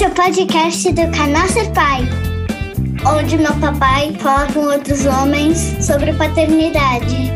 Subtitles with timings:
[0.00, 2.00] Esse é o podcast do canal Ser Pai,
[3.04, 7.30] onde meu papai fala com outros homens sobre paternidade.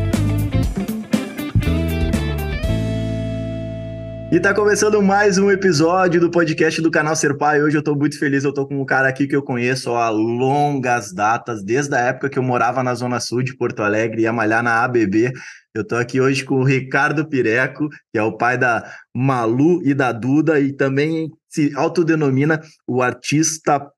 [4.33, 7.63] E tá começando mais um episódio do podcast do canal Ser Pai.
[7.63, 10.09] Hoje eu tô muito feliz, eu tô com um cara aqui que eu conheço há
[10.09, 14.33] longas datas, desde a época que eu morava na Zona Sul de Porto Alegre, ia
[14.33, 15.35] malhar na ABB.
[15.75, 19.93] Eu tô aqui hoje com o Ricardo Pireco, que é o pai da Malu e
[19.93, 23.89] da Duda, e também se autodenomina o artista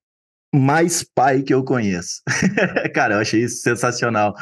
[0.55, 2.21] mais pai que eu conheço.
[2.95, 4.35] cara, eu achei isso sensacional.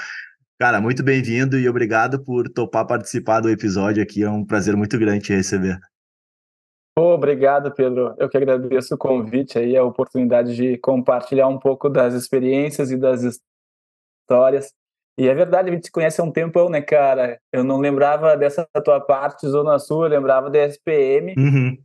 [0.58, 4.24] Cara, muito bem-vindo e obrigado por topar participar do episódio aqui.
[4.24, 5.78] É um prazer muito grande te receber.
[6.98, 8.14] Obrigado, Pedro.
[8.18, 12.96] Eu que agradeço o convite aí, a oportunidade de compartilhar um pouco das experiências e
[12.96, 14.72] das histórias.
[15.16, 17.38] E é verdade, a gente se conhece há um tempão, né, cara?
[17.52, 21.76] Eu não lembrava dessa tua parte, Zona Sul, eu lembrava da SPM, uhum.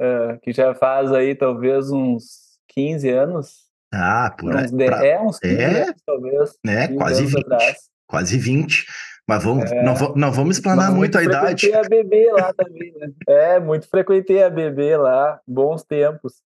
[0.00, 3.70] Uh, que já faz aí talvez uns 15 anos.
[3.92, 4.68] Ah, por aí.
[4.70, 5.06] Pra...
[5.06, 6.58] É, uns 15 é, anos, talvez.
[6.66, 7.38] É, quase 20.
[7.38, 8.84] Atrás quase 20.
[9.26, 11.70] Mas vamos, é, não, não vamos explanar muito, muito a idade.
[11.70, 13.12] Frequentei a bebê lá também, né?
[13.28, 16.42] É, muito frequentei a bebê lá, bons tempos.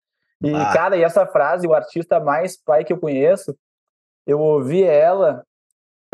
[0.42, 0.72] E, ah.
[0.72, 3.54] cara, e essa frase, o artista mais pai que eu conheço,
[4.26, 5.44] eu ouvi ela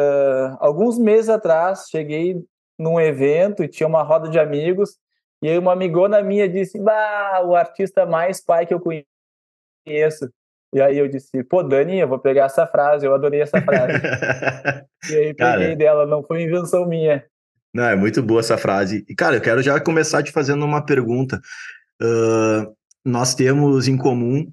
[0.00, 1.86] uh, alguns meses atrás.
[1.88, 2.44] Cheguei
[2.76, 4.96] num evento e tinha uma roda de amigos,
[5.42, 10.30] e aí uma amigona minha disse: Bah, o artista mais pai que eu conheço.
[10.74, 13.94] E aí eu disse, pô, Dani, eu vou pegar essa frase, eu adorei essa frase.
[15.10, 17.24] e aí peguei cara, dela, não foi invenção minha.
[17.72, 19.04] Não, é muito boa essa frase.
[19.08, 21.40] E, cara, eu quero já começar te fazendo uma pergunta.
[22.02, 24.50] Uh, nós temos em comum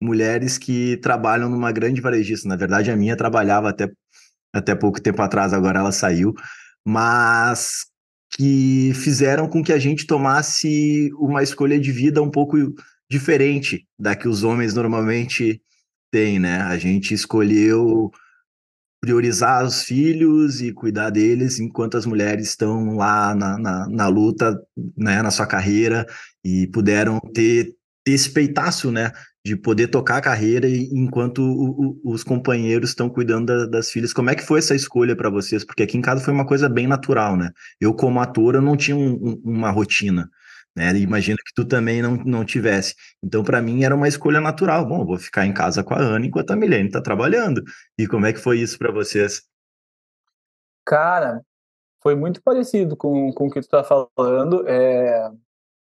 [0.00, 2.48] mulheres que trabalham numa grande varejista.
[2.48, 3.90] Na verdade, a minha trabalhava até,
[4.52, 6.34] até pouco tempo atrás, agora ela saiu.
[6.84, 7.86] Mas
[8.36, 12.56] que fizeram com que a gente tomasse uma escolha de vida um pouco
[13.08, 15.62] diferente da que os homens normalmente
[16.10, 16.60] têm, né?
[16.62, 18.10] A gente escolheu
[19.00, 24.58] priorizar os filhos e cuidar deles enquanto as mulheres estão lá na, na, na luta,
[24.96, 26.06] né, na sua carreira
[26.42, 29.12] e puderam ter, ter esse peitaço, né,
[29.44, 34.12] de poder tocar a carreira enquanto o, o, os companheiros estão cuidando da, das filhas.
[34.12, 35.64] Como é que foi essa escolha para vocês?
[35.64, 37.50] Porque aqui em casa foi uma coisa bem natural, né?
[37.78, 40.30] Eu como ator eu não tinha um, um, uma rotina.
[40.74, 40.96] Né?
[40.96, 42.94] Imagina que tu também não, não tivesse.
[43.22, 44.86] Então, para mim, era uma escolha natural.
[44.86, 47.62] Bom, vou ficar em casa com a Ana enquanto a Milene está trabalhando.
[47.98, 49.42] E como é que foi isso para vocês?
[50.86, 51.42] Cara,
[52.02, 54.66] foi muito parecido com, com o que tu está falando.
[54.66, 55.30] É,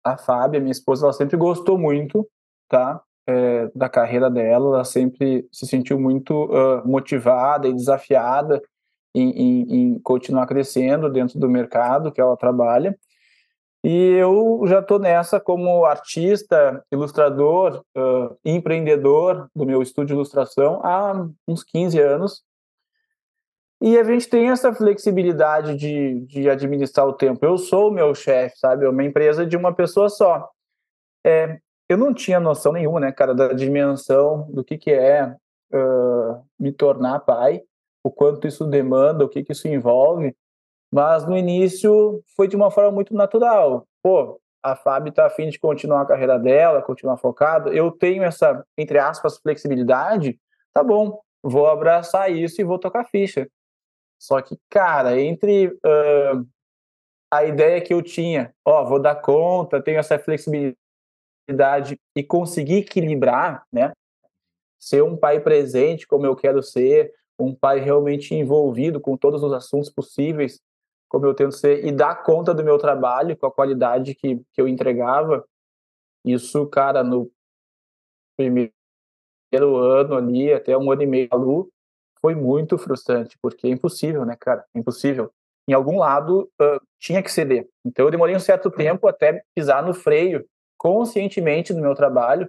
[0.04, 2.28] a Fábia, minha esposa, ela sempre gostou muito,
[2.68, 3.02] tá?
[3.30, 8.62] É, da carreira dela, ela sempre se sentiu muito uh, motivada e desafiada
[9.14, 12.98] em, em, em continuar crescendo dentro do mercado que ela trabalha.
[13.84, 20.80] E eu já estou nessa como artista, ilustrador, uh, empreendedor do meu estúdio de ilustração
[20.82, 22.42] há uns 15 anos.
[23.80, 27.44] E a gente tem essa flexibilidade de, de administrar o tempo.
[27.44, 28.84] Eu sou o meu chefe, sabe?
[28.86, 30.48] É uma empresa de uma pessoa só.
[31.24, 35.34] É, eu não tinha noção nenhuma, né, cara, da dimensão do que, que é
[35.72, 37.62] uh, me tornar pai,
[38.04, 40.36] o quanto isso demanda, o que, que isso envolve.
[40.92, 43.86] Mas no início foi de uma forma muito natural.
[44.02, 47.70] Pô, a Fábio está afim de continuar a carreira dela, continuar focada.
[47.70, 50.38] Eu tenho essa, entre aspas, flexibilidade.
[50.72, 53.48] Tá bom, vou abraçar isso e vou tocar ficha.
[54.18, 56.46] Só que, cara, entre uh,
[57.30, 60.76] a ideia que eu tinha, ó, vou dar conta, tenho essa flexibilidade
[62.14, 63.92] e conseguir equilibrar, né?
[64.78, 69.52] Ser um pai presente como eu quero ser, um pai realmente envolvido com todos os
[69.52, 70.60] assuntos possíveis
[71.08, 74.60] como eu tento ser, e dar conta do meu trabalho com a qualidade que, que
[74.60, 75.44] eu entregava.
[76.24, 77.30] Isso, cara, no
[78.36, 78.72] primeiro
[79.76, 81.72] ano ali, até um ano e meio, Lu,
[82.20, 84.64] foi muito frustrante, porque é impossível, né, cara?
[84.74, 85.32] É impossível.
[85.66, 87.68] Em algum lado uh, tinha que ceder.
[87.84, 90.46] Então eu demorei um certo tempo até pisar no freio
[90.78, 92.48] conscientemente no meu trabalho,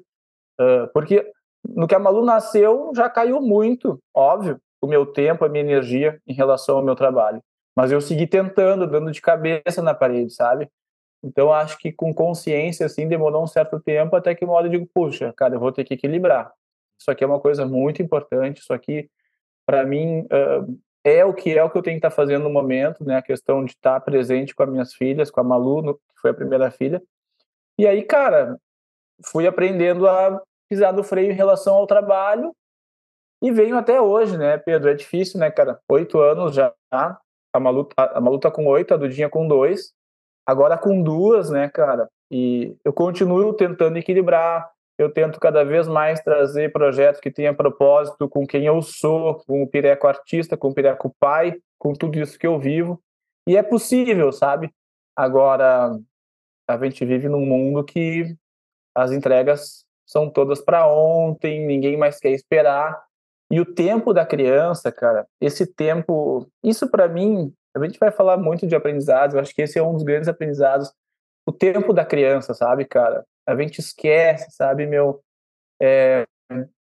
[0.94, 1.30] porque
[1.68, 6.22] no que a Malu nasceu já caiu muito, óbvio, o meu tempo, a minha energia
[6.26, 7.42] em relação ao meu trabalho.
[7.76, 10.70] Mas eu segui tentando, dando de cabeça na parede, sabe?
[11.24, 14.72] Então acho que com consciência, assim, demorou um certo tempo até que uma hora eu
[14.72, 16.54] digo, puxa, cara, eu vou ter que equilibrar.
[17.00, 19.10] Isso aqui é uma coisa muito importante, isso aqui,
[19.66, 20.26] para mim,
[21.04, 23.18] é o que é o que eu tenho que estar tá fazendo no momento, né?
[23.18, 26.32] A questão de estar tá presente com as minhas filhas, com a Malu, que foi
[26.32, 27.02] a primeira filha.
[27.80, 28.58] E aí, cara,
[29.32, 32.54] fui aprendendo a pisar no freio em relação ao trabalho
[33.42, 34.90] e venho até hoje, né, Pedro?
[34.90, 35.80] É difícil, né, cara?
[35.90, 39.94] Oito anos já, a Malu, a Malu tá com oito, a Dudinha com dois,
[40.46, 42.10] agora com duas, né, cara?
[42.30, 48.28] E eu continuo tentando equilibrar, eu tento cada vez mais trazer projetos que tenham propósito
[48.28, 52.38] com quem eu sou, com o Pireco artista, com o Pireco pai, com tudo isso
[52.38, 53.02] que eu vivo.
[53.48, 54.70] E é possível, sabe?
[55.16, 55.98] Agora,
[56.70, 58.36] a gente vive num mundo que
[58.96, 63.02] as entregas são todas para ontem, ninguém mais quer esperar.
[63.52, 68.38] E o tempo da criança, cara, esse tempo, isso para mim, a gente vai falar
[68.38, 70.92] muito de aprendizados, eu acho que esse é um dos grandes aprendizados.
[71.48, 73.26] O tempo da criança, sabe, cara?
[73.48, 75.24] A gente esquece, sabe, meu.
[75.82, 76.28] É,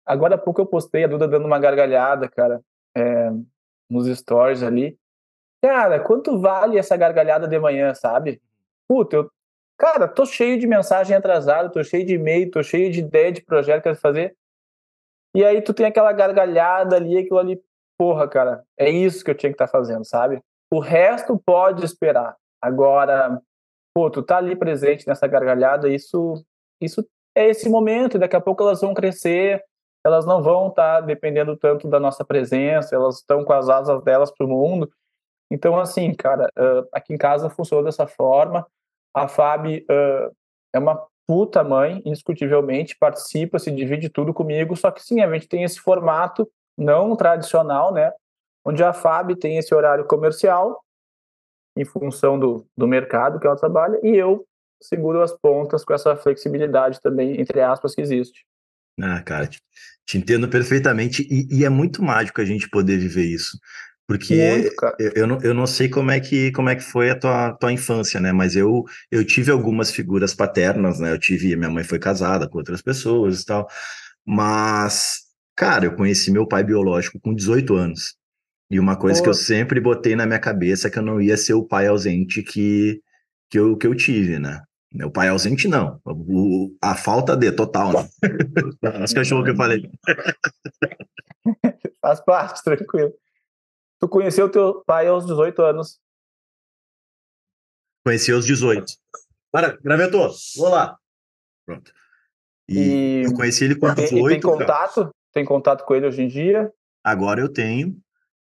[0.05, 2.61] agora há pouco eu postei a Duda dando uma gargalhada, cara,
[2.95, 3.29] é,
[3.89, 4.97] nos stories ali.
[5.61, 8.41] Cara, quanto vale essa gargalhada de manhã, sabe?
[8.87, 9.31] Puta, eu,
[9.77, 13.41] cara, tô cheio de mensagem atrasada, tô cheio de e-mail, tô cheio de ideia de
[13.41, 14.35] projeto que eu quero fazer.
[15.35, 17.61] E aí tu tem aquela gargalhada ali, aquilo ali,
[17.97, 20.41] porra, cara, é isso que eu tinha que estar tá fazendo, sabe?
[20.71, 22.35] O resto pode esperar.
[22.61, 23.41] Agora,
[23.93, 26.43] pô, tu tá ali presente nessa gargalhada, isso,
[26.81, 29.63] isso é esse momento, e daqui a pouco elas vão crescer,
[30.03, 34.03] elas não vão estar tá dependendo tanto da nossa presença, elas estão com as asas
[34.03, 34.89] delas pro mundo.
[35.51, 36.49] Então, assim, cara,
[36.93, 38.65] aqui em casa funciona dessa forma.
[39.17, 40.35] A Fábio uh,
[40.73, 45.47] é uma puta mãe, indiscutivelmente, participa, se divide tudo comigo, só que sim, a gente
[45.47, 48.11] tem esse formato não tradicional, né?
[48.65, 50.81] Onde a Fábio tem esse horário comercial,
[51.75, 54.45] em função do, do mercado que ela trabalha, e eu
[54.81, 58.45] seguro as pontas com essa flexibilidade também, entre aspas, que existe.
[58.99, 59.59] Ah, cara, te,
[60.05, 63.59] te entendo perfeitamente, e, e, é muito mágico a gente poder viver isso.
[64.07, 64.35] Porque
[64.97, 67.51] eu, eu, não, eu não sei como é que, como é que foi a tua,
[67.53, 68.31] tua infância, né?
[68.31, 71.11] Mas eu, eu tive algumas figuras paternas, né?
[71.11, 73.67] Eu tive, minha mãe foi casada com outras pessoas e tal.
[74.25, 75.23] Mas,
[75.53, 78.15] cara, eu conheci meu pai biológico com 18 anos.
[78.71, 79.23] E uma coisa Pô.
[79.23, 81.87] que eu sempre botei na minha cabeça é que eu não ia ser o pai
[81.87, 83.01] ausente que,
[83.49, 84.61] que, eu, que eu tive, né?
[84.89, 85.99] Meu pai ausente, não.
[86.05, 88.09] O, a falta de, total, né?
[89.13, 89.89] Cachorros que eu falei.
[92.01, 93.13] Faz parte, tranquilo.
[93.99, 95.99] Tu conheceu teu pai aos 18 anos.
[98.05, 98.85] Conheci aos 18.
[99.51, 100.97] Para, gravetou, vou lá.
[101.65, 101.91] Pronto.
[102.69, 104.09] E, e, eu conheci ele com 18.
[104.09, 104.95] Tem, tem contato?
[104.95, 105.11] Cara.
[105.33, 106.71] Tem contato com ele hoje em dia?
[107.03, 107.97] Agora eu tenho.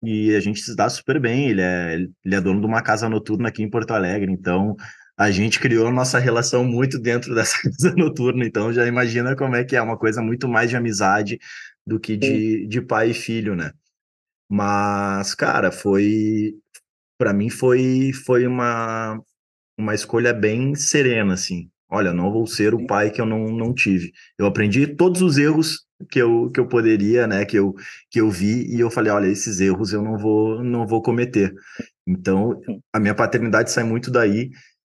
[0.04, 1.50] E a gente se dá super bem.
[1.50, 4.32] Ele é, ele é dono de uma casa noturna aqui em Porto Alegre.
[4.32, 4.76] Então,
[5.18, 8.46] a gente criou a nossa relação muito dentro dessa casa noturna.
[8.46, 11.40] Então, já imagina como é que é uma coisa muito mais de amizade
[11.86, 13.72] do que de, de pai e filho, né?
[14.52, 16.54] Mas, cara, foi
[17.18, 19.18] para mim foi foi uma
[19.78, 21.70] uma escolha bem serena assim.
[21.90, 24.12] Olha, não vou ser o pai que eu não, não tive.
[24.38, 27.74] Eu aprendi todos os erros que eu, que eu poderia, né, que eu,
[28.10, 31.54] que eu vi e eu falei, olha, esses erros eu não vou não vou cometer.
[32.08, 32.62] Então,
[32.94, 34.50] a minha paternidade sai muito daí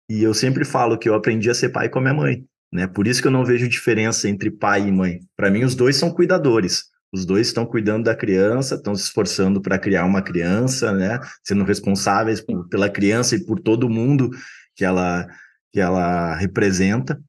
[0.10, 2.88] e eu sempre falo que eu aprendi a ser pai com a minha mãe, né?
[2.88, 5.20] Por isso que eu não vejo diferença entre pai e mãe.
[5.38, 6.86] Para mim os dois são cuidadores.
[7.12, 11.20] Os dois estão cuidando da criança, estão se esforçando para criar uma criança, né?
[11.44, 14.30] Sendo responsáveis por, pela criança e por todo mundo
[14.76, 15.28] que ela
[15.72, 17.20] que ela representa.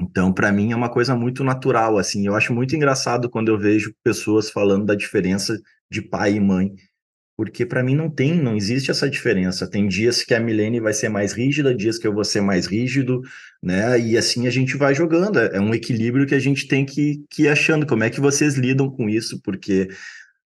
[0.00, 2.26] Então, para mim é uma coisa muito natural assim.
[2.26, 5.58] Eu acho muito engraçado quando eu vejo pessoas falando da diferença
[5.90, 6.74] de pai e mãe
[7.36, 9.68] porque para mim não tem, não existe essa diferença.
[9.68, 12.66] Tem dias que a Milene vai ser mais rígida, dias que eu vou ser mais
[12.66, 13.20] rígido,
[13.62, 13.98] né?
[13.98, 15.38] E assim a gente vai jogando.
[15.38, 17.86] É um equilíbrio que a gente tem que, que ir achando.
[17.86, 19.40] Como é que vocês lidam com isso?
[19.42, 19.88] Porque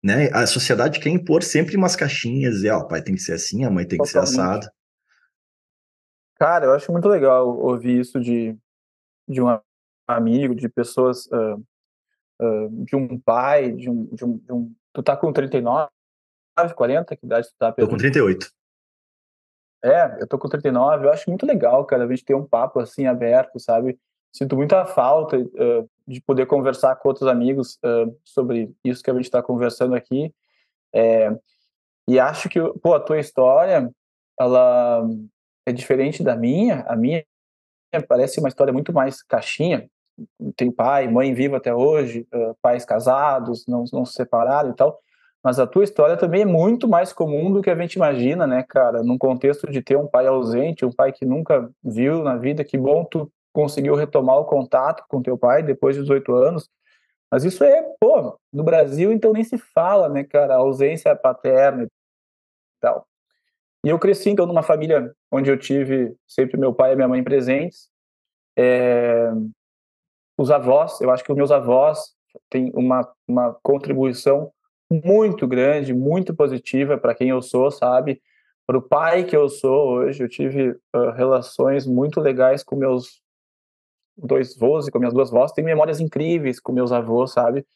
[0.04, 3.32] né, a sociedade quer impor sempre umas caixinhas, e ó, o pai tem que ser
[3.32, 4.35] assim, a mãe tem que Totalmente.
[4.35, 4.68] ser assado.
[6.37, 8.54] Cara, eu acho muito legal ouvir isso de,
[9.26, 9.59] de um
[10.06, 11.56] amigo, de pessoas, uh,
[12.42, 14.75] uh, de um pai, de um, de um, de um.
[14.92, 15.88] Tu tá com 39,
[16.75, 17.16] 40?
[17.16, 17.73] Que idade tu tá?
[17.73, 18.50] Tô com 38.
[19.84, 21.06] É, eu tô com 39.
[21.06, 23.99] Eu acho muito legal, cara, a gente ter um papo assim aberto, sabe?
[24.32, 29.14] Sinto muita falta uh, de poder conversar com outros amigos uh, sobre isso que a
[29.14, 30.34] gente está conversando aqui.
[30.92, 31.30] É,
[32.08, 33.90] e acho que, pô, a tua história,
[34.38, 35.06] ela
[35.66, 36.80] é diferente da minha.
[36.88, 37.25] A minha
[38.08, 39.88] parece uma história muito mais caixinha.
[40.56, 44.99] Tem pai, mãe viva até hoje, uh, pais casados, não, não se separaram e tal.
[45.44, 48.64] Mas a tua história também é muito mais comum do que a gente imagina, né,
[48.66, 49.02] cara?
[49.02, 52.78] Num contexto de ter um pai ausente, um pai que nunca viu na vida, que
[52.78, 56.70] bom tu conseguiu retomar o contato com teu pai depois de 18 anos.
[57.30, 60.54] Mas isso é, pô, no Brasil então nem se fala, né, cara?
[60.54, 61.88] A ausência paterna e
[62.80, 63.06] tal.
[63.84, 67.22] E eu cresci então numa família onde eu tive sempre meu pai e minha mãe
[67.22, 67.90] presentes.
[68.56, 69.30] É...
[70.38, 72.14] Os avós, eu acho que os meus avós
[72.48, 74.50] têm uma, uma contribuição
[75.04, 78.20] muito grande, muito positiva para quem eu sou, sabe?
[78.66, 83.22] Para o pai que eu sou hoje, eu tive uh, relações muito legais com meus
[84.16, 87.66] dois avós e com minhas duas vós, tenho memórias incríveis com meus avós, sabe?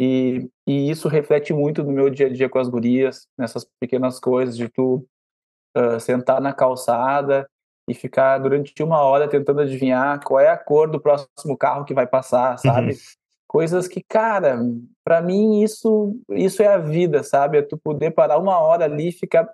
[0.00, 4.20] E, e isso reflete muito no meu dia a dia com as gurias, nessas pequenas
[4.20, 5.06] coisas de tu
[5.76, 7.48] uh, sentar na calçada
[7.88, 11.94] e ficar durante uma hora tentando adivinhar qual é a cor do próximo carro que
[11.94, 12.94] vai passar, sabe?
[13.48, 13.60] Uhum.
[13.60, 14.60] Coisas que, cara,
[15.02, 17.58] para mim isso isso é a vida, sabe?
[17.58, 19.48] É tu poder parar uma hora ali e ficar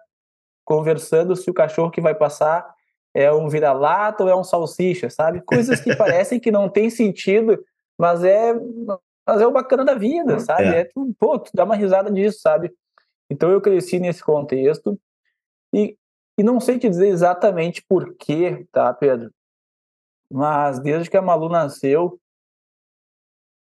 [0.64, 2.74] conversando se o cachorro que vai passar
[3.14, 5.40] é um vira-lata ou é um salsicha, sabe?
[5.42, 7.64] Coisas que parecem que não tem sentido,
[7.98, 8.54] mas é
[9.26, 10.64] mas é o bacana da vida, sabe?
[10.64, 12.70] É, é tu, pô, tu dá uma risada disso, sabe?
[13.30, 14.98] Então eu cresci nesse contexto
[15.72, 15.96] e,
[16.36, 19.30] e não sei te dizer exatamente por quê, tá, Pedro?
[20.30, 22.18] Mas desde que a Malu nasceu,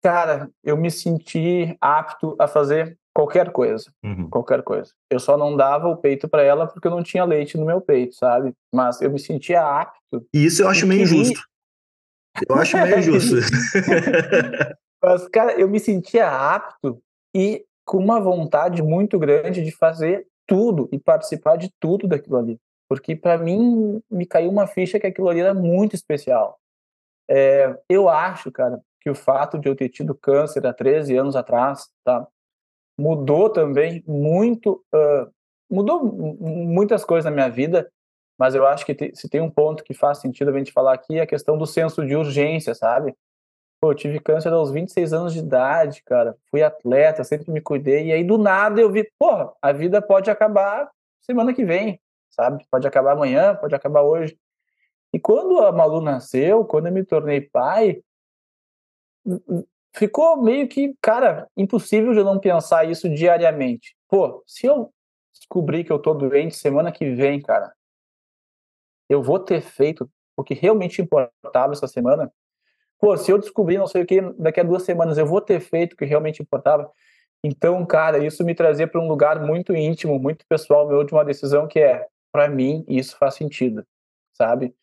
[0.03, 4.29] cara, eu me senti apto a fazer qualquer coisa, uhum.
[4.29, 4.91] qualquer coisa.
[5.10, 7.79] Eu só não dava o peito para ela porque eu não tinha leite no meu
[7.79, 8.53] peito, sabe?
[8.74, 10.25] Mas eu me sentia apto.
[10.33, 11.41] E isso eu acho meio injusto.
[12.50, 13.36] Eu acho meio injusto.
[15.01, 17.01] Mas, cara, eu me sentia apto
[17.36, 22.60] e com uma vontade muito grande de fazer tudo e participar de tudo daquilo ali.
[22.89, 26.60] Porque para mim me caiu uma ficha que aquilo ali era muito especial.
[27.29, 31.36] É, eu acho, cara, que o fato de eu ter tido câncer há 13 anos
[31.36, 32.25] atrás, tá?
[32.98, 35.29] Mudou também muito, uh,
[35.69, 37.91] mudou muitas coisas na minha vida,
[38.39, 40.93] mas eu acho que te, se tem um ponto que faz sentido a gente falar
[40.93, 43.13] aqui é a questão do senso de urgência, sabe?
[43.81, 46.38] Pô, eu tive câncer aos 26 anos de idade, cara.
[46.50, 48.07] Fui atleta, sempre me cuidei.
[48.07, 50.89] E aí, do nada, eu vi, porra, a vida pode acabar
[51.22, 52.65] semana que vem, sabe?
[52.72, 54.38] Pode acabar amanhã, pode acabar hoje.
[55.13, 58.01] E quando a Malu nasceu, quando eu me tornei pai,
[59.96, 63.96] ficou meio que, cara, impossível de não pensar isso diariamente.
[64.08, 64.92] Pô, se eu
[65.32, 67.74] descobrir que eu tô doente semana que vem, cara,
[69.10, 72.32] eu vou ter feito o que realmente importava essa semana,
[73.00, 75.60] pô, se eu descobrir não sei o que, daqui a duas semanas eu vou ter
[75.60, 76.89] feito o que realmente importava.
[77.44, 81.25] Então, cara, isso me trazia para um lugar muito íntimo, muito pessoal meu de uma
[81.25, 83.86] decisão que é, para mim, isso faz sentido,
[84.34, 84.74] sabe?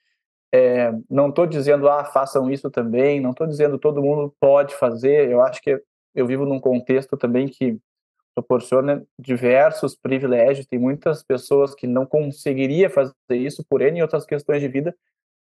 [0.53, 5.31] É, não estou dizendo, ah, façam isso também, não estou dizendo todo mundo pode fazer,
[5.31, 5.81] eu acho que
[6.13, 7.79] eu vivo num contexto também que
[8.35, 14.27] proporciona diversos privilégios, tem muitas pessoas que não conseguiria fazer isso por N e outras
[14.27, 14.95] questões de vida,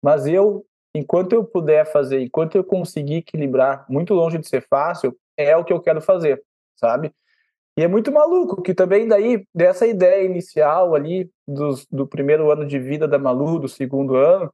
[0.01, 0.66] mas eu
[0.98, 5.63] enquanto eu puder fazer, enquanto eu conseguir equilibrar, muito longe de ser fácil, é o
[5.63, 6.42] que eu quero fazer,
[6.75, 7.13] sabe?
[7.77, 12.66] E é muito maluco que também daí, dessa ideia inicial ali, dos, do primeiro ano
[12.66, 14.51] de vida da Malu, do segundo ano,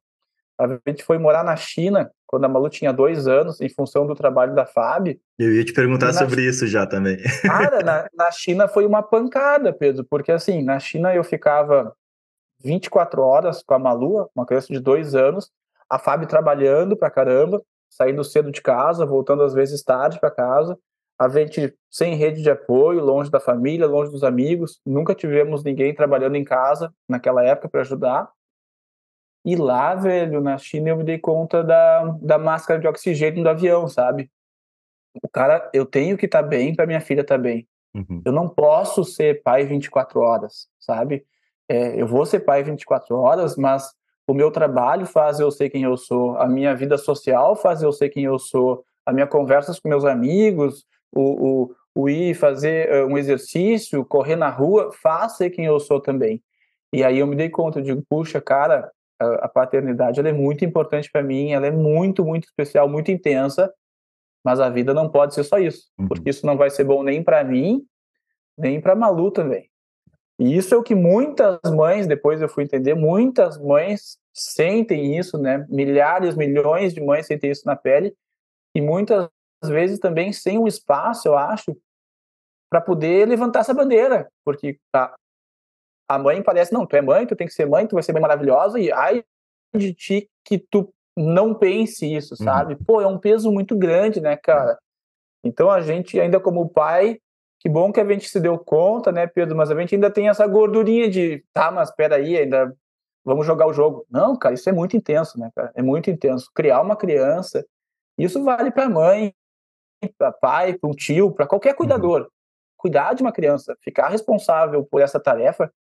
[0.60, 4.16] a gente foi morar na China, quando a Malu tinha dois anos, em função do
[4.16, 5.20] trabalho da FAB.
[5.38, 7.18] Eu ia te perguntar sobre isso já também.
[7.44, 11.96] Cara, na, na China foi uma pancada, Pedro, porque assim, na China eu ficava
[12.64, 15.52] 24 horas com a Malu, uma criança de dois anos,
[15.90, 20.78] a Fábio trabalhando pra caramba, saindo cedo de casa, voltando às vezes tarde para casa,
[21.20, 25.94] a gente sem rede de apoio, longe da família, longe dos amigos, nunca tivemos ninguém
[25.94, 28.30] trabalhando em casa naquela época para ajudar.
[29.46, 33.50] E lá, velho, na China eu me dei conta da, da máscara de oxigênio do
[33.50, 34.32] avião, sabe?
[35.22, 37.68] O cara, eu tenho que estar tá bem para minha filha estar tá bem.
[37.94, 38.22] Uhum.
[38.26, 41.26] Eu não posso ser pai 24 horas, sabe?
[41.68, 43.94] É, eu vou ser pai 24 horas, mas
[44.28, 47.92] o meu trabalho faz eu ser quem eu sou, a minha vida social faz eu
[47.92, 51.22] ser quem eu sou, as minhas conversas com meus amigos, o,
[51.66, 56.00] o, o ir fazer uh, um exercício, correr na rua, faz ser quem eu sou
[56.00, 56.42] também.
[56.94, 58.90] E aí eu me dei conta, eu digo, puxa, cara,
[59.24, 63.74] a, a paternidade é muito importante para mim, ela é muito, muito especial, muito intensa,
[64.44, 66.08] mas a vida não pode ser só isso, uhum.
[66.08, 67.86] porque isso não vai ser bom nem para mim,
[68.58, 69.70] nem para Malu também.
[70.40, 75.38] E isso é o que muitas mães, depois eu fui entender, muitas mães sentem isso,
[75.38, 75.66] né?
[75.70, 78.16] Milhares, milhões de mães sentem isso na pele
[78.76, 79.30] e muitas
[79.64, 81.78] vezes também sem um espaço, eu acho,
[82.70, 85.16] para poder levantar essa bandeira, porque a,
[86.08, 88.14] a mãe parece, não, tu é mãe, tu tem que ser mãe, tu vai ser
[88.14, 89.24] bem maravilhosa e ai
[89.76, 92.46] de ti que tu não pense isso, uhum.
[92.46, 92.74] sabe?
[92.74, 92.84] Uhum.
[92.86, 94.78] Pô, é um peso muito grande, né, cara?
[95.44, 97.20] Então a gente ainda como pai
[97.64, 99.56] que bom que a gente se deu conta, né, Pedro?
[99.56, 102.76] Mas a gente ainda tem essa gordurinha de, tá, mas peraí, ainda
[103.24, 104.06] vamos jogar o jogo.
[104.12, 105.72] Não, cara, isso é muito intenso, né, cara?
[105.74, 106.52] É muito intenso.
[106.54, 107.66] Criar uma criança,
[108.18, 109.34] isso vale para mãe,
[110.18, 111.78] para pai, para um tio, para qualquer uhum.
[111.78, 112.22] cuidador.
[112.24, 112.28] Uhum.
[112.76, 115.72] Cuidar de uma criança, ficar responsável por essa tarefa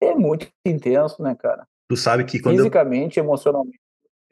[0.00, 1.66] é muito intenso, né, cara?
[1.88, 3.24] Tu sabe que quando fisicamente, eu...
[3.24, 3.78] emocionalmente.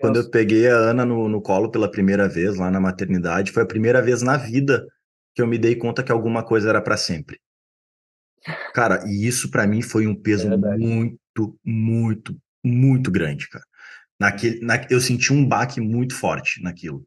[0.01, 3.65] Quando eu peguei a Ana no, no colo pela primeira vez lá na maternidade, foi
[3.65, 4.87] a primeira vez na vida
[5.35, 7.41] que eu me dei conta que alguma coisa era para sempre.
[8.73, 13.65] Cara, e isso para mim foi um peso é muito, muito, muito grande, cara.
[14.21, 17.05] naquele, na, eu senti um baque muito forte naquilo.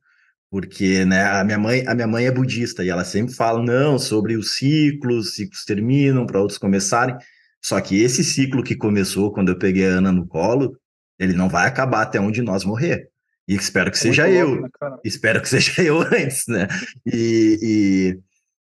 [0.50, 3.98] Porque, né, a minha mãe, a minha mãe é budista e ela sempre fala não
[3.98, 7.16] sobre os ciclos, ciclos terminam para outros começarem.
[7.62, 10.76] Só que esse ciclo que começou quando eu peguei a Ana no colo,
[11.20, 13.10] ele não vai acabar até onde nós morrer.
[13.48, 14.56] E espero que é seja eu.
[14.56, 16.68] Louco, né, espero que seja eu antes, né?
[17.06, 18.18] E,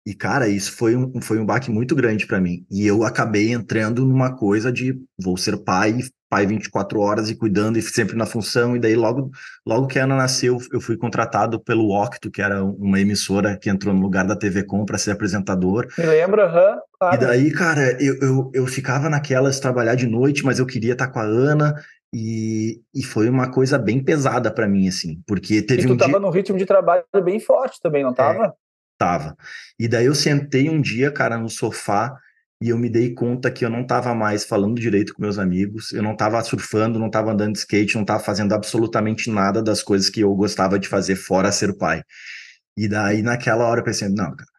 [0.06, 2.66] e, e, cara, isso foi um, foi um baque muito grande para mim.
[2.72, 7.78] E eu acabei entrando numa coisa de vou ser pai, pai 24 horas e cuidando
[7.78, 8.76] e sempre na função.
[8.76, 9.32] E daí, logo,
[9.66, 13.70] logo que a Ana nasceu, eu fui contratado pelo Octo, que era uma emissora que
[13.70, 15.88] entrou no lugar da TV Com para ser apresentador.
[15.98, 17.16] Me lembra, uhum, claro.
[17.16, 21.08] E daí, cara, eu, eu, eu ficava naquelas trabalhar de noite, mas eu queria estar
[21.08, 21.76] com a Ana.
[22.14, 25.98] E, e foi uma coisa bem pesada para mim, assim, porque teve e tu um
[25.98, 26.20] tava dia...
[26.20, 28.46] num ritmo de trabalho bem forte também, não tava?
[28.46, 28.52] É,
[28.98, 29.38] tava.
[29.80, 32.18] E daí eu sentei um dia, cara, no sofá
[32.62, 35.94] e eu me dei conta que eu não tava mais falando direito com meus amigos,
[35.94, 39.82] eu não tava surfando, não tava andando de skate, não tava fazendo absolutamente nada das
[39.82, 42.04] coisas que eu gostava de fazer fora ser pai.
[42.78, 44.50] E daí naquela hora eu pensei, não, cara,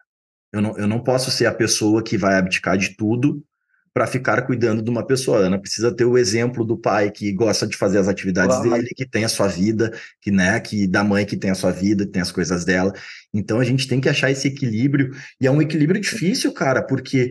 [0.52, 3.44] eu não, eu não posso ser a pessoa que vai abdicar de tudo
[3.92, 5.38] para ficar cuidando de uma pessoa.
[5.38, 9.08] Ana precisa ter o exemplo do pai que gosta de fazer as atividades dele, que
[9.08, 12.12] tem a sua vida, que né, que da mãe que tem a sua vida, que
[12.12, 12.92] tem as coisas dela.
[13.34, 17.30] Então a gente tem que achar esse equilíbrio e é um equilíbrio difícil, cara, porque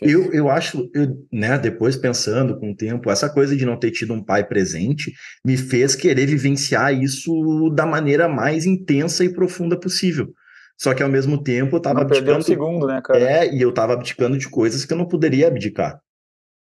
[0.00, 3.90] eu, eu acho, eu, né, depois pensando com o tempo, essa coisa de não ter
[3.90, 5.12] tido um pai presente
[5.44, 10.32] me fez querer vivenciar isso da maneira mais intensa e profunda possível.
[10.78, 12.38] Só que ao mesmo tempo eu tava não abdicando.
[12.38, 13.18] Um segundo, né, cara?
[13.18, 16.00] É, e eu tava abdicando de coisas que eu não poderia abdicar.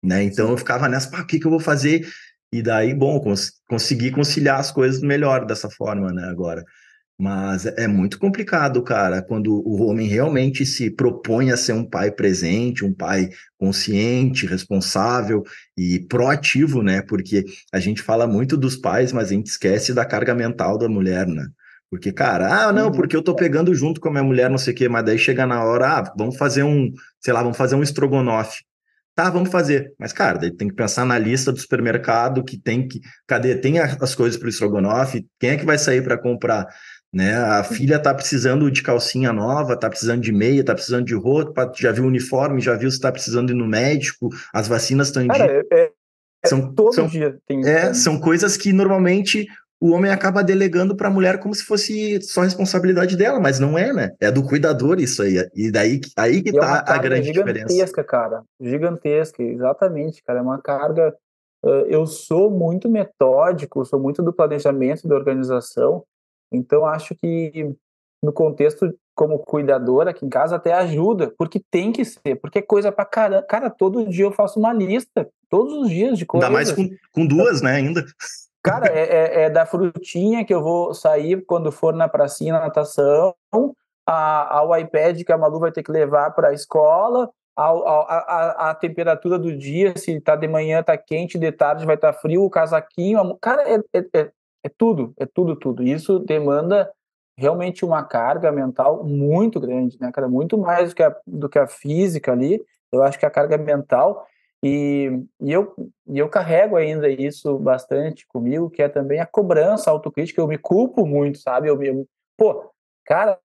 [0.05, 0.23] Né?
[0.25, 2.07] Então eu ficava nessa, pá, o que, que eu vou fazer?
[2.53, 6.63] E daí, bom, cons consegui conciliar as coisas melhor dessa forma, né, agora.
[7.19, 12.11] Mas é muito complicado, cara, quando o homem realmente se propõe a ser um pai
[12.11, 15.43] presente, um pai consciente, responsável
[15.79, 17.01] e proativo, né?
[17.01, 20.89] Porque a gente fala muito dos pais, mas a gente esquece da carga mental da
[20.89, 21.47] mulher, né?
[21.93, 22.93] Porque, cara, ah, não, uhum.
[22.93, 25.19] porque eu tô pegando junto com a minha mulher, não sei o quê, mas daí
[25.19, 26.91] chega na hora, ah, vamos fazer um,
[27.21, 28.65] sei lá, vamos fazer um estrogonofe.
[29.15, 29.93] Tá, vamos fazer.
[29.99, 32.99] Mas, cara, daí tem que pensar na lista do supermercado que tem que.
[33.27, 33.55] Cadê?
[33.57, 36.67] Tem as coisas para o estrogonofe, quem é que vai sair para comprar?
[37.13, 37.37] Né?
[37.37, 41.71] A filha tá precisando de calcinha nova, tá precisando de meia, tá precisando de roupa,
[41.77, 45.23] já viu o uniforme, já viu se tá precisando ir no médico, as vacinas estão
[45.23, 45.45] em dia.
[45.45, 45.91] É, é,
[46.43, 47.69] é, são, todo são, dia tem.
[47.69, 49.47] É, são coisas que normalmente
[49.83, 53.77] o homem acaba delegando para a mulher como se fosse só responsabilidade dela, mas não
[53.77, 54.15] é, né?
[54.21, 55.45] É do cuidador isso aí.
[55.57, 58.05] E daí aí que e tá é a grande gigantesca, diferença.
[58.05, 58.45] cara.
[58.61, 60.39] Gigantesca, exatamente, cara.
[60.39, 61.13] É uma carga.
[61.89, 66.05] Eu sou muito metódico, sou muito do planejamento, da organização.
[66.53, 67.75] Então acho que
[68.23, 72.63] no contexto como cuidador aqui em casa até ajuda, porque tem que ser, porque é
[72.63, 73.43] coisa para caramba.
[73.43, 76.49] Cara, todo dia eu faço uma lista, todos os dias de coisas.
[76.49, 78.05] Ainda mais com, com duas, né, ainda.
[78.63, 82.61] Cara, é, é, é, da frutinha que eu vou sair quando for na pracinha, na
[82.61, 83.35] natação,
[84.07, 88.71] a, ao iPad que a Malu vai ter que levar para a escola, a, a,
[88.71, 92.19] a, temperatura do dia, se tá de manhã tá quente, de tarde vai estar tá
[92.19, 94.31] frio, o casaquinho, a, cara, é, é, é,
[94.65, 95.83] é tudo, é tudo, tudo.
[95.83, 96.91] Isso demanda
[97.37, 100.29] realmente uma carga mental muito grande, né, cara?
[100.29, 102.63] Muito mais do que a, do que a física ali.
[102.93, 104.27] Eu acho que a carga mental
[104.63, 105.75] e, e, eu,
[106.07, 110.41] e eu carrego ainda isso bastante comigo, que é também a cobrança, a autocrítica.
[110.41, 111.69] Eu me culpo muito, sabe?
[111.69, 112.71] Eu, me pô,
[113.05, 113.39] cara,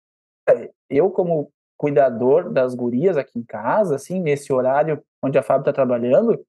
[0.90, 5.72] eu como cuidador das gurias aqui em casa, assim, nesse horário onde a Fábio está
[5.72, 6.44] trabalhando,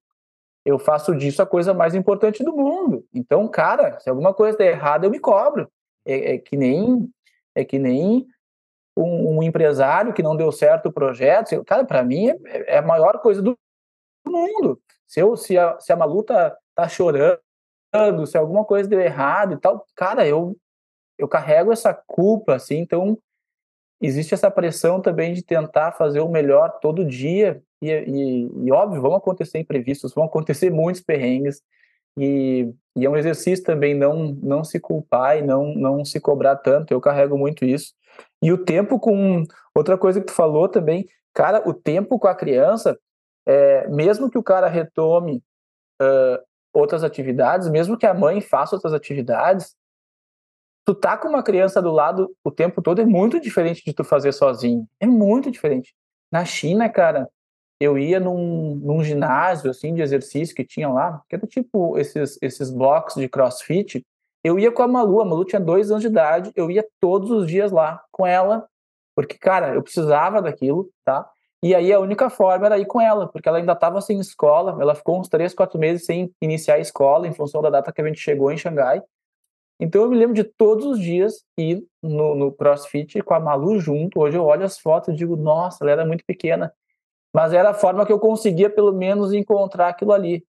[0.64, 3.04] eu faço disso a coisa mais importante do mundo.
[3.12, 5.70] Então, cara, se alguma coisa der errado, eu me cobro.
[6.04, 7.08] É, é que nem
[7.54, 8.26] é que nem
[8.96, 11.64] um, um, empresário que não deu certo o projeto.
[11.64, 13.56] Cara, para mim é, é, a maior coisa do
[14.28, 14.80] mundo.
[15.06, 17.40] Se, eu, se, a, se a Malu tá, tá chorando,
[18.26, 20.56] se alguma coisa deu errado e tal, cara, eu,
[21.18, 23.18] eu carrego essa culpa, assim, então
[24.00, 29.00] existe essa pressão também de tentar fazer o melhor todo dia, e, e, e óbvio,
[29.00, 31.62] vão acontecer imprevistos, vão acontecer muitos perrengues,
[32.16, 36.56] e, e, é um exercício também não, não se culpar e não, não se cobrar
[36.56, 37.94] tanto, eu carrego muito isso.
[38.42, 42.34] E o tempo com, outra coisa que tu falou também, cara, o tempo com a
[42.34, 42.98] criança,
[43.48, 45.42] é, mesmo que o cara retome
[46.02, 49.74] uh, outras atividades, mesmo que a mãe faça outras atividades,
[50.84, 54.04] tu tá com uma criança do lado o tempo todo é muito diferente de tu
[54.04, 54.86] fazer sozinho.
[55.00, 55.94] É muito diferente.
[56.30, 57.26] Na China, cara,
[57.80, 62.38] eu ia num, num ginásio assim de exercício que tinha lá, que era tipo esses,
[62.42, 64.04] esses blocos de crossfit.
[64.44, 67.30] Eu ia com a Malu, a Malu tinha dois anos de idade, eu ia todos
[67.30, 68.68] os dias lá com ela,
[69.16, 71.28] porque, cara, eu precisava daquilo, tá?
[71.62, 74.80] E aí a única forma era ir com ela, porque ela ainda estava sem escola,
[74.80, 78.00] ela ficou uns três, quatro meses sem iniciar a escola, em função da data que
[78.00, 79.02] a gente chegou em Xangai.
[79.80, 83.78] Então eu me lembro de todos os dias ir no, no CrossFit com a Malu
[83.78, 84.20] junto.
[84.20, 86.72] Hoje eu olho as fotos e digo, nossa, ela era muito pequena.
[87.32, 90.44] Mas era a forma que eu conseguia, pelo menos, encontrar aquilo ali.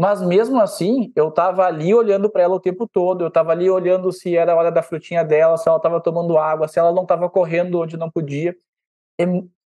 [0.00, 3.68] Mas mesmo assim, eu estava ali olhando para ela o tempo todo, eu estava ali
[3.68, 6.92] olhando se era a hora da frutinha dela, se ela estava tomando água, se ela
[6.92, 8.56] não estava correndo onde não podia.
[9.20, 9.26] E,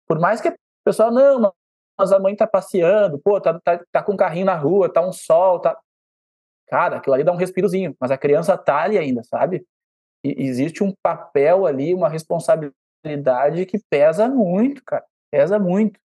[0.07, 1.53] por mais que a pessoa, não,
[1.97, 5.01] mas a mãe está passeando, pô, tá, tá, tá com um carrinho na rua, tá
[5.01, 5.77] um sol, tá.
[6.67, 9.65] Cara, aquilo ali dá um respirozinho, mas a criança tá ali ainda, sabe?
[10.23, 15.99] E existe um papel ali, uma responsabilidade que pesa muito, cara, pesa muito.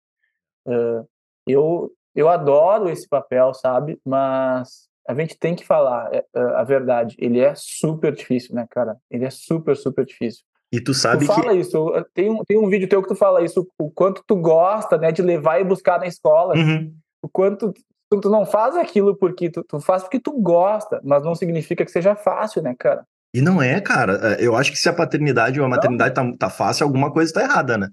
[0.67, 1.07] Uh,
[1.47, 4.01] eu, eu adoro esse papel, sabe?
[4.05, 7.15] Mas a gente tem que falar é, é, a verdade.
[7.19, 8.97] Ele é super difícil, né, cara?
[9.11, 10.45] Ele é super, super difícil.
[10.73, 11.61] E tu sabe tu fala que...
[11.61, 11.93] isso.
[12.13, 15.13] Tem um, tem um vídeo teu que tu fala isso, o quanto tu gosta, né,
[15.13, 16.55] de levar e buscar na escola.
[16.57, 16.93] Uhum.
[17.23, 17.73] O quanto
[18.11, 21.85] tu, tu, não faz aquilo porque tu, tu faz porque tu gosta, mas não significa
[21.85, 23.05] que seja fácil, né, cara?
[23.35, 24.35] E não é, cara.
[24.35, 27.33] É, eu acho que se a paternidade ou a maternidade tá, tá, fácil, alguma coisa
[27.33, 27.89] tá errada, né?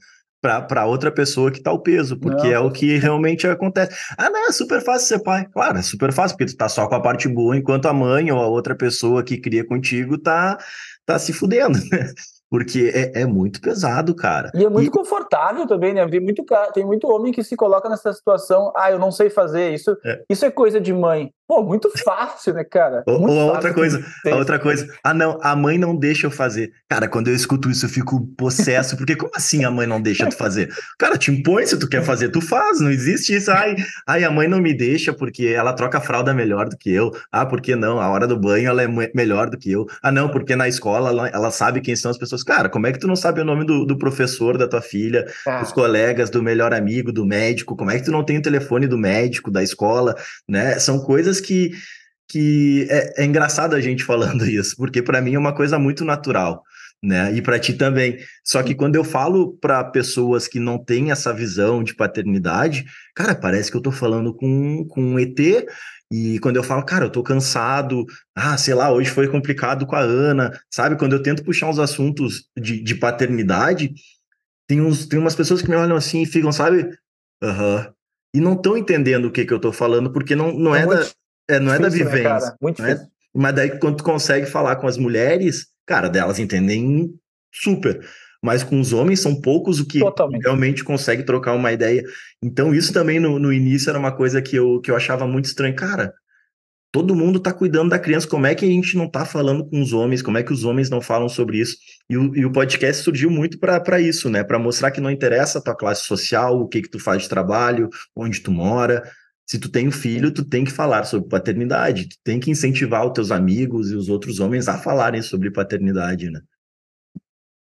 [0.68, 3.96] para outra pessoa que tá o peso, porque não, é o que realmente acontece.
[4.18, 5.46] Ah, não, é super fácil ser pai.
[5.46, 8.30] Claro, é super fácil, porque tu tá só com a parte boa, enquanto a mãe
[8.30, 10.58] ou a outra pessoa que cria contigo tá,
[11.06, 12.12] tá se fudendo, né?
[12.54, 14.52] Porque é, é, muito pesado, cara.
[14.54, 14.92] E é muito e...
[14.92, 16.08] confortável também, né?
[16.08, 19.74] Tem muito, tem muito homem que se coloca nessa situação, ah, eu não sei fazer
[19.74, 20.22] isso, é.
[20.30, 21.32] isso é coisa de mãe.
[21.48, 23.04] Pô, muito fácil, né, cara?
[23.06, 26.32] Ou, ou a outra coisa, a outra coisa, ah, não, a mãe não deixa eu
[26.32, 26.72] fazer.
[26.88, 30.28] Cara, quando eu escuto isso, eu fico possesso, porque como assim a mãe não deixa
[30.28, 30.74] tu fazer?
[30.98, 33.52] Cara, te impõe, se tu quer fazer, tu faz, não existe isso.
[33.52, 33.76] Ai,
[34.08, 37.12] ai, a mãe não me deixa porque ela troca a fralda melhor do que eu.
[37.32, 38.00] Ah, porque não?
[38.00, 39.86] A hora do banho ela é melhor do que eu.
[40.02, 42.43] Ah, não, porque na escola ela, ela sabe quem são as pessoas.
[42.44, 45.26] Cara, como é que tu não sabe o nome do, do professor da tua filha,
[45.48, 45.62] ah.
[45.62, 47.76] dos colegas, do melhor amigo, do médico?
[47.76, 50.16] Como é que tu não tem o telefone do médico, da escola,
[50.48, 50.80] né?
[50.80, 51.72] São coisas que,
[52.28, 56.04] que é, é engraçado a gente falando isso, porque para mim é uma coisa muito
[56.06, 56.64] natural.
[57.02, 57.36] Né?
[57.36, 58.18] E para ti também.
[58.46, 63.36] Só que quando eu falo para pessoas que não têm essa visão de paternidade, cara,
[63.36, 65.38] parece que eu tô falando com, com um ET.
[66.16, 69.96] E quando eu falo, cara, eu tô cansado, ah, sei lá, hoje foi complicado com
[69.96, 70.96] a Ana, sabe?
[70.96, 73.92] Quando eu tento puxar uns assuntos de, de paternidade,
[74.68, 76.88] tem, uns, tem umas pessoas que me olham assim e ficam, sabe?
[77.42, 77.78] Aham.
[77.78, 77.94] Uhum.
[78.36, 80.86] E não estão entendendo o que, que eu tô falando, porque não, não é, é
[80.86, 81.08] da
[81.50, 82.50] é, não difícil, é da né, vivência.
[82.52, 83.08] Né, Muito é?
[83.34, 87.12] Mas daí, quando tu consegue falar com as mulheres, cara, delas entendem
[87.52, 88.08] super.
[88.44, 90.44] Mas com os homens são poucos o que Totalmente.
[90.44, 92.04] realmente consegue trocar uma ideia.
[92.42, 95.46] Então, isso também no, no início era uma coisa que eu, que eu achava muito
[95.46, 95.76] estranho.
[95.76, 96.14] Cara,
[96.92, 99.82] todo mundo está cuidando da criança, como é que a gente não está falando com
[99.82, 100.22] os homens?
[100.22, 101.78] Como é que os homens não falam sobre isso?
[102.10, 104.44] E o, e o podcast surgiu muito para isso, né?
[104.44, 107.30] Para mostrar que não interessa a tua classe social, o que que tu faz de
[107.30, 109.10] trabalho, onde tu mora,
[109.46, 113.06] se tu tem um filho, tu tem que falar sobre paternidade, tu tem que incentivar
[113.06, 116.42] os teus amigos e os outros homens a falarem sobre paternidade, né?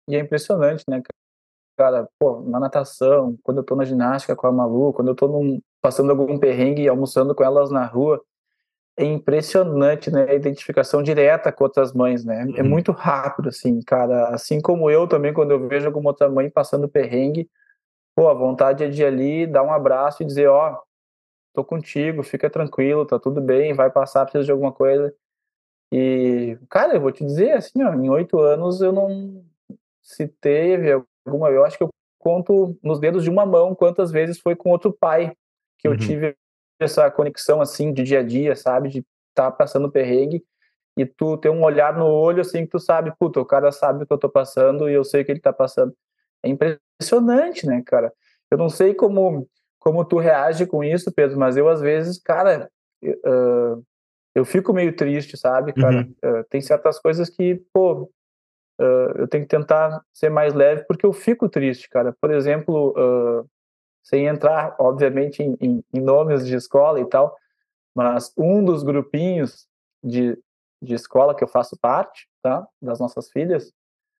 [0.07, 1.01] E é impressionante, né,
[1.77, 2.07] cara?
[2.19, 5.61] Pô, na natação, quando eu tô na ginástica com a Malu, quando eu tô num,
[5.81, 8.23] passando algum perrengue e almoçando com elas na rua,
[8.97, 10.29] é impressionante, né?
[10.29, 12.41] A identificação direta com outras mães, né?
[12.41, 12.57] É uhum.
[12.57, 14.29] É muito rápido, assim, cara.
[14.29, 17.49] Assim como eu também, quando eu vejo alguma outra mãe passando perrengue,
[18.15, 20.83] pô, a vontade é de ir ali, dar um abraço e dizer, ó, oh,
[21.53, 25.13] tô contigo, fica tranquilo, tá tudo bem, vai passar, precisa de alguma coisa.
[25.91, 29.43] E, cara, eu vou te dizer, assim, ó, em oito anos eu não
[30.05, 30.91] se teve
[31.25, 31.89] alguma, eu acho que eu
[32.19, 35.35] conto nos dedos de uma mão quantas vezes foi com outro pai
[35.79, 35.97] que eu uhum.
[35.97, 36.35] tive
[36.79, 40.43] essa conexão, assim, de dia a dia, sabe, de estar tá passando perrengue
[40.95, 44.03] e tu ter um olhar no olho, assim, que tu sabe, puta, o cara sabe
[44.03, 45.93] o que eu tô passando e eu sei o que ele tá passando.
[46.43, 48.13] É impressionante, né, cara?
[48.49, 49.47] Eu não sei como
[49.79, 52.71] como tu reage com isso, Pedro, mas eu às vezes, cara,
[53.03, 53.83] uh,
[54.33, 55.97] eu fico meio triste, sabe, cara?
[55.97, 56.39] Uhum.
[56.39, 58.09] Uh, tem certas coisas que, pô,
[58.79, 62.15] uh, eu tenho que tentar ser mais leve porque eu fico triste, cara.
[62.19, 62.93] Por exemplo,
[64.05, 67.35] sem entrar, obviamente, em, em, em, nomes de escola e tal,
[67.95, 69.67] mas um dos grupinhos
[70.03, 70.37] de,
[70.81, 72.67] de escola que eu faço parte, tá?
[72.79, 73.73] Das nossas filhas,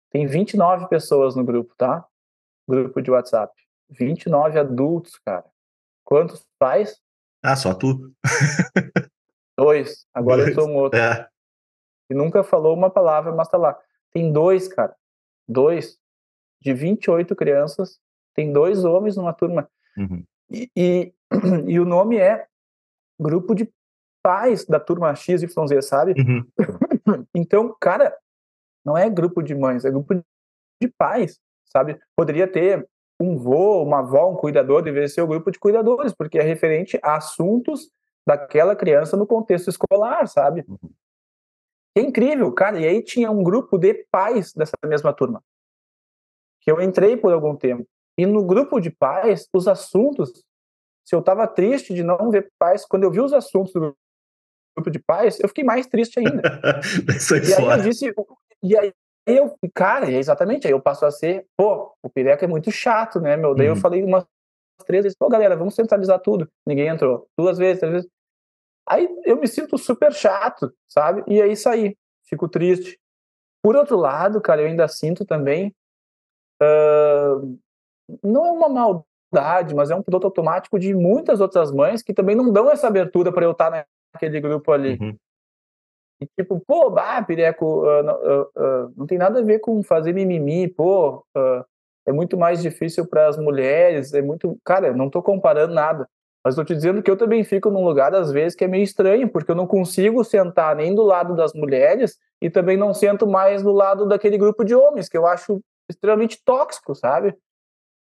[0.09, 2.03] tem 29 pessoas no grupo, tá?
[2.67, 3.53] Grupo de WhatsApp.
[3.89, 5.45] 29 adultos, cara.
[6.03, 6.99] Quantos pais?
[7.43, 8.11] Ah, só tu.
[9.57, 10.07] Dois.
[10.13, 10.57] Agora dois.
[10.57, 10.99] eu sou um outro.
[10.99, 11.27] É.
[12.09, 13.77] E nunca falou uma palavra, mas tá lá.
[14.15, 14.95] Tem dois, cara.
[15.45, 15.99] Dois.
[16.61, 17.99] De 28 crianças,
[18.33, 19.69] tem dois homens numa turma.
[19.97, 20.23] Uhum.
[20.49, 21.13] E, e,
[21.67, 22.47] e, o nome é
[23.19, 23.69] Grupo de
[24.23, 26.15] Pais da turma XYZ, sabe?
[26.17, 26.45] Uhum.
[27.35, 28.17] Então, cara,
[28.83, 30.15] não é grupo de mães, é grupo
[30.81, 31.99] de pais, sabe?
[32.15, 32.87] Poderia ter
[33.19, 36.97] um vô, uma avó, um cuidador, deveria ser o grupo de cuidadores, porque é referente
[37.03, 37.91] a assuntos
[38.25, 40.65] daquela criança no contexto escolar, sabe?
[41.97, 42.79] É incrível, cara.
[42.79, 45.41] E aí tinha um grupo de pais dessa mesma turma.
[46.61, 47.87] Que eu entrei por algum tempo.
[48.17, 50.43] E no grupo de pais, os assuntos,
[51.05, 53.95] se eu estava triste de não ver pais, quando eu vi os assuntos do
[54.75, 56.41] grupo de pais, eu fiquei mais triste ainda.
[57.47, 58.13] e aí eu disse,
[58.63, 58.93] e aí
[59.25, 63.35] eu, cara, exatamente, aí eu passo a ser, pô, o Pireca é muito chato, né,
[63.35, 63.55] meu?
[63.55, 63.75] Daí uhum.
[63.75, 64.25] eu falei umas
[64.85, 66.47] três vezes, pô, galera, vamos centralizar tudo.
[66.67, 67.27] Ninguém entrou.
[67.37, 68.09] Duas vezes, três vezes.
[68.87, 71.23] Aí eu me sinto super chato, sabe?
[71.27, 72.99] E aí saí, fico triste.
[73.63, 75.73] Por outro lado, cara, eu ainda sinto também,
[76.61, 77.59] uh,
[78.23, 82.35] não é uma maldade, mas é um piloto automático de muitas outras mães que também
[82.35, 84.99] não dão essa abertura para eu estar naquele grupo ali.
[85.01, 85.17] Uhum.
[86.21, 90.67] E tipo, pô, bah, Pireco, uh, uh, não tem nada a ver com fazer mimimi,
[90.67, 91.25] pô,
[92.05, 94.57] é muito mais difícil para as mulheres, é muito.
[94.63, 96.07] Cara, não estou comparando nada,
[96.45, 98.83] mas estou te dizendo que eu também fico num lugar, às vezes, que é meio
[98.83, 103.25] estranho, porque eu não consigo sentar nem do lado das mulheres e também não sento
[103.25, 107.35] mais do lado daquele grupo de homens, que eu acho extremamente tóxico, sabe?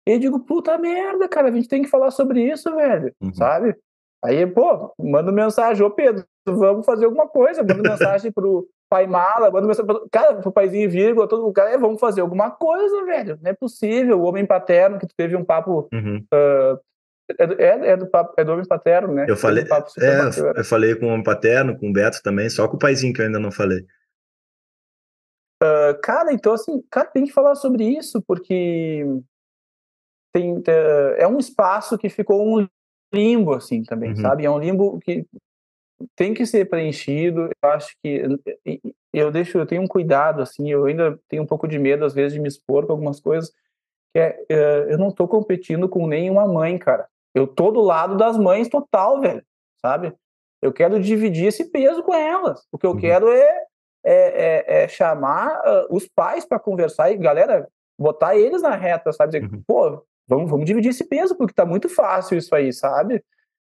[0.08, 3.34] E eu digo, puta merda, cara, a gente tem que falar sobre isso, velho, uhum.
[3.34, 3.76] sabe?
[4.24, 9.50] Aí, pô, manda mensagem, ô Pedro, vamos fazer alguma coisa, manda mensagem pro pai mala,
[9.50, 13.40] manda mensagem pro, cara, pro paizinho vírgula, todo cara, é, vamos fazer alguma coisa, velho,
[13.42, 16.24] não é possível, o homem paterno, que tu teve um papo, uhum.
[16.32, 16.80] uh,
[17.30, 19.26] é, é, do papo, é do homem paterno, né?
[19.28, 22.76] Eu falei, é, eu falei com o homem paterno, com o Beto também, só com
[22.76, 23.86] o paizinho que eu ainda não falei.
[25.62, 29.04] Uh, cara, então assim, cara, tem que falar sobre isso, porque
[30.34, 30.64] tem,
[31.18, 32.68] é um espaço que ficou um
[33.14, 34.18] limbo, assim, também, uhum.
[34.18, 34.46] sabe?
[34.46, 35.26] É um limbo que
[36.16, 37.50] tem que ser preenchido.
[37.62, 38.22] Eu acho que
[39.14, 42.14] eu deixo, eu tenho um cuidado, assim, eu ainda tenho um pouco de medo, às
[42.14, 43.52] vezes, de me expor com algumas coisas,
[44.14, 47.08] que é, é eu não tô competindo com nenhuma mãe, cara.
[47.38, 49.44] Eu tô do lado das mães total, velho,
[49.80, 50.12] sabe?
[50.60, 52.66] Eu quero dividir esse peso com elas.
[52.72, 53.00] O que eu uhum.
[53.00, 53.64] quero é,
[54.04, 57.68] é, é, é chamar uh, os pais para conversar e, galera,
[58.00, 59.40] botar eles na reta, sabe?
[59.40, 59.62] Dizer, uhum.
[59.68, 63.24] pô, vamos, vamos dividir esse peso, porque tá muito fácil isso aí, sabe?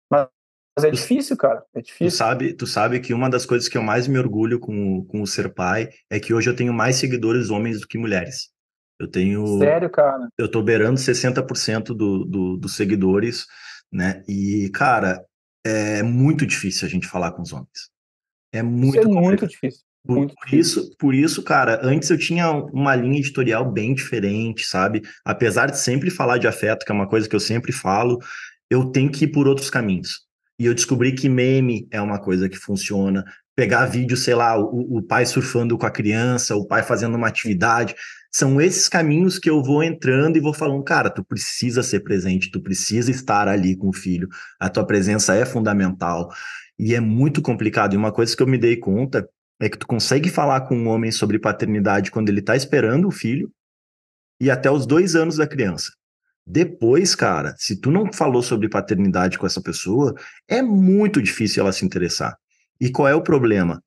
[0.09, 0.29] Mas,
[0.77, 1.61] mas é difícil, cara.
[1.73, 2.07] É difícil.
[2.07, 5.21] Tu sabe, tu sabe que uma das coisas que eu mais me orgulho com, com
[5.21, 8.57] o ser pai é que hoje eu tenho mais seguidores homens do que mulheres.
[8.99, 9.59] Eu tenho.
[9.59, 10.27] Sério, cara?
[10.37, 13.45] Eu tô beirando 60% do, do, dos seguidores,
[13.91, 14.23] né?
[14.27, 15.23] E, cara,
[15.65, 17.89] é muito difícil a gente falar com os homens.
[18.51, 19.81] É muito, isso é muito difícil.
[20.05, 25.01] Por, por, isso, por isso, cara, antes eu tinha uma linha editorial bem diferente, sabe?
[25.23, 28.17] Apesar de sempre falar de afeto, que é uma coisa que eu sempre falo,
[28.69, 30.27] eu tenho que ir por outros caminhos.
[30.57, 33.23] E eu descobri que meme é uma coisa que funciona.
[33.55, 37.27] Pegar vídeo, sei lá, o, o pai surfando com a criança, o pai fazendo uma
[37.27, 37.95] atividade.
[38.31, 42.51] São esses caminhos que eu vou entrando e vou falando, cara, tu precisa ser presente,
[42.51, 44.29] tu precisa estar ali com o filho.
[44.59, 46.29] A tua presença é fundamental.
[46.77, 47.93] E é muito complicado.
[47.93, 49.27] E uma coisa que eu me dei conta
[49.59, 53.11] é que tu consegue falar com um homem sobre paternidade quando ele tá esperando o
[53.11, 53.51] filho
[54.39, 55.91] e até os dois anos da criança.
[56.47, 60.15] Depois, cara, se tu não falou sobre paternidade com essa pessoa,
[60.47, 62.37] é muito difícil ela se interessar.
[62.79, 63.83] E qual é o problema?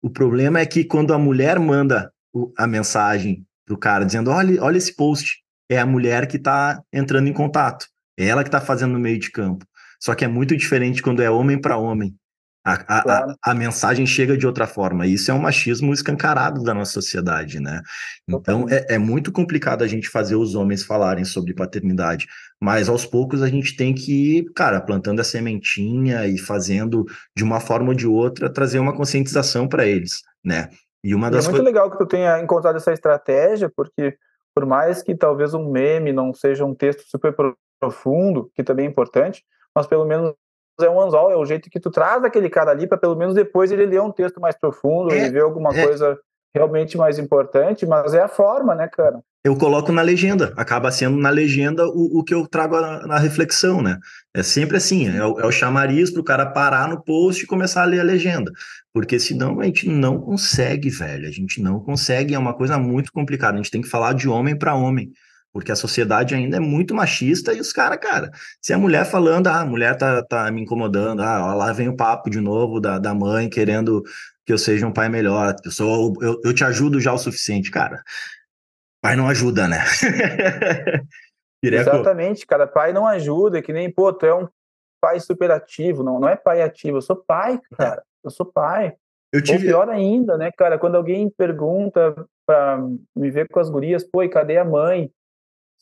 [0.00, 2.12] O problema é que quando a mulher manda
[2.56, 7.28] a mensagem pro cara dizendo: olha, olha esse post, é a mulher que tá entrando
[7.28, 7.86] em contato.
[8.18, 9.66] É ela que tá fazendo no meio de campo.
[10.00, 12.14] Só que é muito diferente quando é homem para homem.
[12.64, 13.36] A, a, claro.
[13.44, 15.06] a, a, mensagem chega de outra forma.
[15.06, 17.80] Isso é um machismo escancarado da nossa sociedade, né?
[18.28, 22.26] Então é, é, muito complicado a gente fazer os homens falarem sobre paternidade,
[22.60, 27.04] mas aos poucos a gente tem que ir, cara, plantando a sementinha e fazendo
[27.36, 30.68] de uma forma ou de outra trazer uma conscientização para eles, né?
[31.06, 34.18] E uma das é muito legal que tu tenha encontrado essa estratégia, porque
[34.52, 37.32] por mais que talvez um meme não seja um texto super
[37.80, 40.34] profundo, que também é importante, mas pelo menos
[40.80, 43.34] é um anzol, é o jeito que tu traz aquele cara ali para pelo menos
[43.36, 45.86] depois ele ler um texto mais profundo é, e ver alguma é.
[45.86, 46.18] coisa
[46.56, 49.20] realmente mais importante, mas é a forma, né, cara?
[49.44, 53.80] Eu coloco na legenda, acaba sendo na legenda o, o que eu trago na reflexão,
[53.80, 53.98] né?
[54.34, 57.46] É sempre assim, é o, é o chamariz para o cara parar no post e
[57.46, 58.50] começar a ler a legenda,
[58.92, 63.12] porque senão a gente não consegue, velho, a gente não consegue, é uma coisa muito
[63.12, 65.12] complicada, a gente tem que falar de homem para homem,
[65.52, 69.46] porque a sociedade ainda é muito machista e os caras, cara, se a mulher falando,
[69.46, 72.98] ah, a mulher tá, tá me incomodando, ah, lá vem o papo de novo da,
[72.98, 74.02] da mãe querendo
[74.46, 77.70] que eu seja um pai melhor, eu, sou, eu, eu te ajudo já o suficiente,
[77.70, 78.02] cara.
[79.02, 79.80] Pai não ajuda, né?
[81.62, 84.48] Exatamente, cara, pai não ajuda, que nem, pô, tu é um
[85.00, 88.94] pai superativo, não, não é pai ativo, eu sou pai, cara, eu sou pai.
[89.32, 89.66] Eu tive...
[89.66, 92.14] Ou pior ainda, né, cara, quando alguém pergunta
[92.46, 92.78] pra
[93.16, 95.10] me ver com as gurias, pô, e cadê a mãe?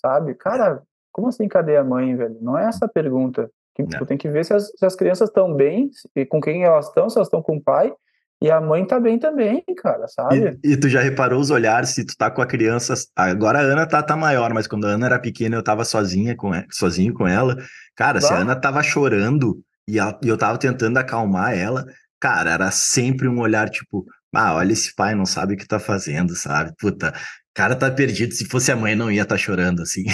[0.05, 0.35] sabe?
[0.35, 2.37] Cara, como assim cadê a mãe, velho?
[2.43, 3.51] Não é essa a pergunta.
[3.75, 6.63] Que, tu tem que ver se as, se as crianças estão bem, e com quem
[6.63, 7.93] elas estão, se elas estão com o pai,
[8.43, 10.59] E a mãe tá bem também, cara, sabe?
[10.63, 12.95] E, e, tu já reparou os olhares se tu tá com a criança.
[13.17, 16.37] Agora a Ana tá, tá maior, mas quando a Ana era pequena, eu tava sozinha
[16.37, 17.57] com sozinho com ela.
[17.97, 18.27] Cara, bah.
[18.27, 21.85] se a Ana tava chorando e, ela, e eu tava tentando acalmar ela,
[22.21, 25.79] cara, era sempre um olhar tipo, ah, olha esse pai, não sabe o que tá
[25.79, 26.73] fazendo, sabe?
[26.79, 27.15] Puta,
[27.55, 28.35] cara tá perdido.
[28.35, 30.05] Se fosse a mãe, não ia estar tá chorando assim.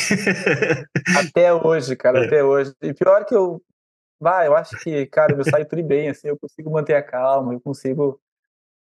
[1.17, 2.27] até hoje, cara, é.
[2.27, 2.73] até hoje.
[2.83, 3.61] E pior que eu
[4.21, 7.55] Vai, eu acho que, cara, eu saio tudo bem, assim, eu consigo manter a calma,
[7.55, 8.21] eu consigo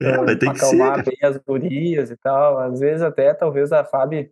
[0.02, 2.58] é, uh, acalmar ser, bem as gurias e tal.
[2.58, 4.30] Às vezes até, talvez a Fábio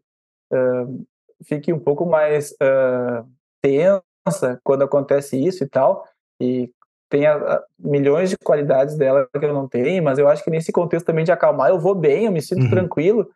[0.51, 1.07] uh,
[1.45, 3.25] fique um pouco mais uh,
[3.61, 6.05] tensa quando acontece isso e tal,
[6.41, 6.69] e
[7.09, 10.71] tem a, milhões de qualidades dela que eu não tenho, mas eu acho que nesse
[10.71, 12.69] contexto também de acalmar, eu vou bem, eu me sinto uhum.
[12.69, 13.29] tranquilo,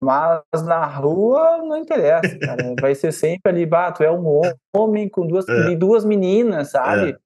[0.00, 2.74] mas na rua não interessa, cara.
[2.80, 4.40] Vai ser sempre ali, bah, tu é um
[4.74, 5.74] homem com duas, é.
[5.74, 7.10] duas meninas, sabe?
[7.10, 7.18] É.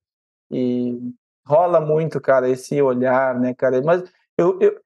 [0.51, 0.99] E
[1.47, 3.83] rola muito, cara, esse olhar, né, cara?
[3.83, 4.03] Mas
[4.39, 4.81] eu, eu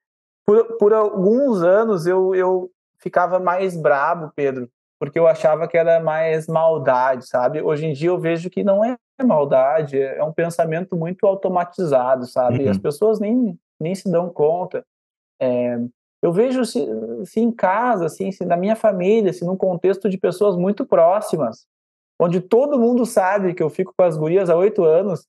[0.46, 6.00] por, por alguns anos eu, eu ficava mais brabo, Pedro, porque eu achava que era
[6.00, 7.60] mais maldade, sabe?
[7.60, 12.64] Hoje em dia eu vejo que não é maldade, é um pensamento muito automatizado, sabe?
[12.64, 12.70] Uhum.
[12.70, 14.84] As pessoas nem, nem se dão conta.
[15.40, 15.78] É,
[16.26, 16.84] eu vejo se,
[17.24, 21.68] se em casa, assim, se na minha família, se num contexto de pessoas muito próximas,
[22.20, 25.24] onde todo mundo sabe que eu fico com as gurias há oito anos,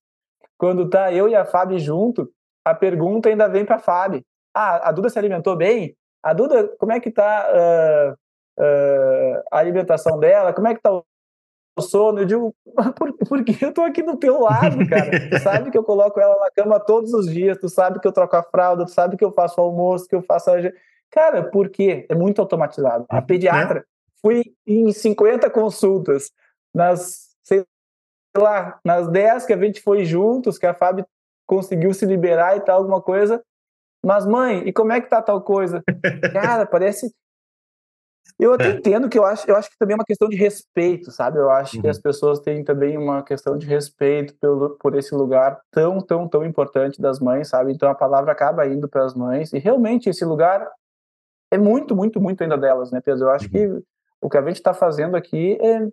[0.57, 2.27] quando tá eu e a Fábio junto,
[2.65, 4.23] a pergunta ainda vem para a Fábio.
[4.55, 5.95] Ah, a Duda se alimentou bem?
[6.23, 8.13] A Duda, como é que tá uh,
[8.59, 10.51] uh, a alimentação dela?
[10.51, 12.55] Como é que tá o sono, eu digo,
[12.97, 15.29] por, porque eu tô aqui do teu lado, cara.
[15.29, 18.11] Tu sabe que eu coloco ela na cama todos os dias, tu sabe que eu
[18.11, 20.55] troco a fralda, tu sabe que eu faço almoço, que eu faço a...
[21.11, 22.05] Cara, por quê?
[22.09, 23.05] É muito automatizado.
[23.09, 23.25] A uhum.
[23.25, 23.85] pediatra,
[24.21, 26.31] fui em 50 consultas,
[26.73, 27.65] nas, sei
[28.37, 31.05] lá, nas 10 que a gente foi juntos, que a Fábio
[31.45, 33.41] conseguiu se liberar e tal, alguma coisa,
[34.05, 35.81] mas mãe, e como é que tá tal coisa?
[36.33, 37.11] Cara, parece
[38.39, 38.71] eu até é.
[38.73, 41.39] entendo que eu acho, eu acho que também é uma questão de respeito, sabe?
[41.39, 41.81] Eu acho uhum.
[41.81, 46.27] que as pessoas têm também uma questão de respeito pelo, por esse lugar tão, tão,
[46.27, 47.71] tão importante das mães, sabe?
[47.71, 50.69] Então a palavra acaba indo para as mães e realmente esse lugar
[51.51, 53.25] é muito, muito, muito ainda delas, né, Pedro?
[53.25, 53.51] Eu acho uhum.
[53.51, 53.83] que
[54.21, 55.87] o que a gente está fazendo aqui é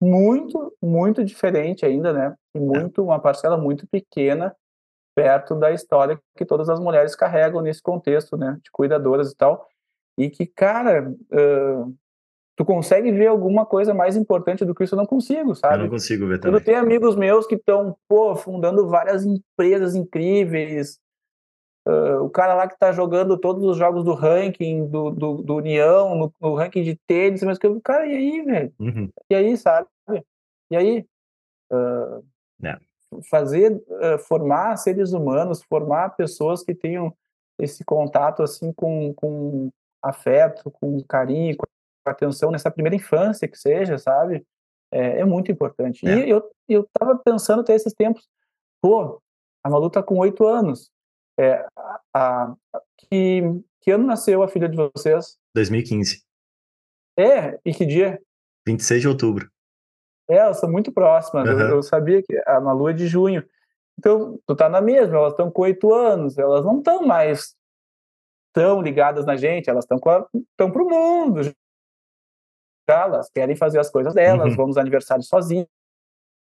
[0.00, 2.34] muito, muito diferente ainda, né?
[2.54, 2.60] E é.
[2.60, 4.54] muito, uma parcela muito pequena
[5.16, 8.58] perto da história que todas as mulheres carregam nesse contexto, né?
[8.62, 9.68] De cuidadoras e tal
[10.16, 11.94] e que, cara, uh,
[12.56, 15.74] tu consegue ver alguma coisa mais importante do que isso, eu não consigo, sabe?
[15.74, 16.58] Eu não consigo ver também.
[16.58, 20.98] Eu tenho amigos meus que estão, pô, fundando várias empresas incríveis,
[21.86, 25.56] uh, o cara lá que tá jogando todos os jogos do ranking, do, do, do
[25.56, 28.72] União, no, no, ranking de tênis, mas que cara, e aí, velho?
[28.78, 29.08] Uhum.
[29.30, 29.88] E aí, sabe?
[30.70, 31.06] E aí?
[31.72, 32.24] Uh.
[33.30, 33.80] Fazer,
[34.26, 37.14] formar seres humanos, formar pessoas que tenham
[37.60, 39.70] esse contato, assim, com, com
[40.02, 41.64] afeto, com carinho, com
[42.04, 44.44] atenção nessa primeira infância que seja, sabe?
[44.92, 46.06] É, é muito importante.
[46.06, 46.26] É.
[46.26, 48.28] E eu, eu tava pensando até esses tempos,
[48.80, 49.20] pô,
[49.62, 50.90] a Malu tá com oito anos.
[51.38, 51.66] É,
[52.14, 52.54] a,
[52.98, 53.42] que,
[53.80, 55.36] que ano nasceu a filha de vocês?
[55.54, 56.22] 2015.
[57.18, 58.20] É, e que dia?
[58.66, 59.50] 26 de outubro.
[60.28, 61.48] É, elas são muito próximas.
[61.48, 61.60] Uhum.
[61.60, 63.46] Eu, eu, sabia que a Malu é de junho.
[63.98, 67.54] Então, tu tá na mesma, elas estão com oito anos, elas não estão mais
[68.52, 71.40] tão ligadas na gente, elas estão estão para o mundo.
[72.88, 74.56] Elas querem fazer as coisas delas, uhum.
[74.56, 75.68] vão nos aniversários sozinhas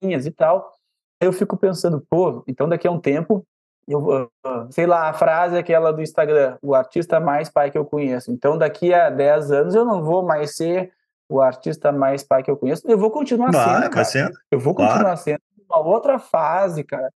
[0.02, 0.72] e tal.
[1.20, 3.46] Eu fico pensando, pô, então daqui a um tempo,
[3.88, 4.30] eu,
[4.70, 8.30] sei lá, a frase é aquela do Instagram, o artista mais pai que eu conheço.
[8.30, 10.92] Então daqui a 10 anos eu não vou mais ser
[11.28, 14.04] o artista mais pai que eu conheço, eu vou continuar vai, sendo, cara.
[14.04, 14.38] Sendo.
[14.50, 15.16] Eu vou continuar claro.
[15.16, 17.10] sendo uma outra fase, cara.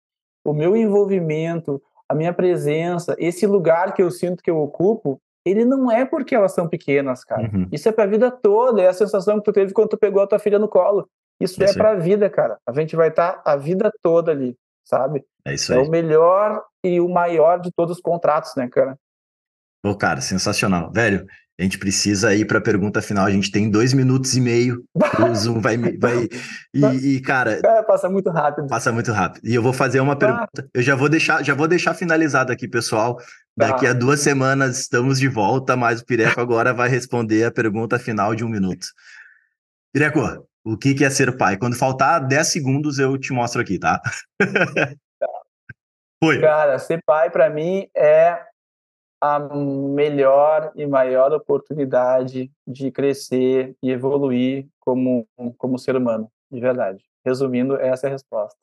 [0.44, 5.64] O meu envolvimento, a minha presença, esse lugar que eu sinto que eu ocupo, ele
[5.64, 7.42] não é porque elas são pequenas, cara.
[7.42, 7.68] Uhum.
[7.72, 10.26] Isso é pra vida toda, é a sensação que tu teve quando tu pegou a
[10.26, 11.08] tua filha no colo.
[11.40, 12.58] Isso é, é pra vida, cara.
[12.66, 15.24] A gente vai estar tá a vida toda ali, sabe?
[15.44, 15.82] É isso é aí.
[15.82, 18.96] É o melhor e o maior de todos os contratos, né, cara?
[19.82, 20.92] Pô, cara, sensacional.
[20.92, 21.26] Velho,
[21.58, 23.26] a gente precisa ir para a pergunta final.
[23.26, 24.84] A gente tem dois minutos e meio.
[24.94, 25.00] O
[25.34, 25.76] Zoom vai.
[25.76, 26.28] vai
[26.72, 27.60] e, e, cara.
[27.64, 28.68] É, passa muito rápido.
[28.68, 29.46] Passa muito rápido.
[29.46, 30.68] E eu vou fazer uma pergunta.
[30.72, 33.18] Eu já vou deixar, já vou deixar finalizado aqui, pessoal.
[33.56, 33.90] Daqui tá.
[33.90, 38.34] a duas semanas estamos de volta, mas o Pireco agora vai responder a pergunta final
[38.34, 38.86] de um minuto.
[39.92, 40.20] Pireco,
[40.64, 41.56] o que é ser pai?
[41.56, 44.00] Quando faltar 10 segundos, eu te mostro aqui, tá?
[46.22, 46.40] Foi.
[46.40, 48.40] Cara, ser pai para mim é
[49.20, 55.26] a melhor e maior oportunidade de crescer e evoluir como,
[55.58, 57.04] como ser humano, de verdade.
[57.24, 58.56] Resumindo, essa é a resposta.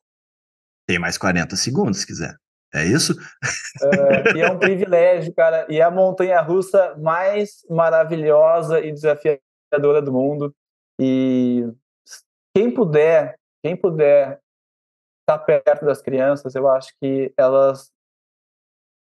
[0.88, 2.34] Tem mais 40 segundos, se quiser.
[2.74, 3.14] É isso?
[3.14, 5.66] Uh, e é um privilégio, cara.
[5.70, 10.56] E é a montanha russa mais maravilhosa e desafiadora do mundo.
[11.00, 11.68] E
[12.56, 14.40] quem puder, quem puder
[15.30, 17.92] estar perto das crianças, eu acho que elas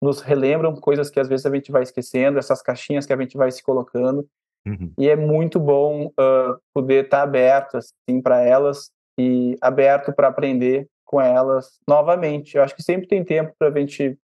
[0.02, 3.38] nos relembram coisas que às vezes a gente vai esquecendo, essas caixinhas que a gente
[3.38, 4.28] vai se colocando.
[4.66, 4.94] Uhum.
[4.98, 10.88] E é muito bom uh, poder estar aberto assim para elas e aberto para aprender
[11.06, 12.58] com elas novamente.
[12.58, 14.18] Eu acho que sempre tem tempo para a gente